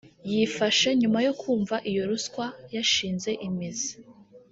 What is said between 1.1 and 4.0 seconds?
yo kumva iyo ruswa yashinze imizi